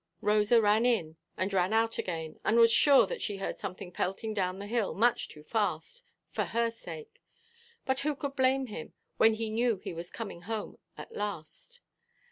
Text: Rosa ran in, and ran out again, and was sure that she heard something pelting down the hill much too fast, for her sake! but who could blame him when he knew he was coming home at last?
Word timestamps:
Rosa 0.21 0.59
ran 0.59 0.83
in, 0.83 1.17
and 1.37 1.53
ran 1.53 1.73
out 1.73 1.99
again, 1.99 2.39
and 2.43 2.57
was 2.57 2.71
sure 2.71 3.05
that 3.05 3.21
she 3.21 3.37
heard 3.37 3.59
something 3.59 3.91
pelting 3.91 4.33
down 4.33 4.57
the 4.57 4.65
hill 4.65 4.95
much 4.95 5.27
too 5.29 5.43
fast, 5.43 6.01
for 6.31 6.45
her 6.45 6.71
sake! 6.71 7.21
but 7.85 7.99
who 7.99 8.15
could 8.15 8.35
blame 8.35 8.65
him 8.65 8.93
when 9.17 9.35
he 9.35 9.51
knew 9.51 9.77
he 9.77 9.93
was 9.93 10.09
coming 10.09 10.41
home 10.41 10.79
at 10.97 11.15
last? 11.15 11.81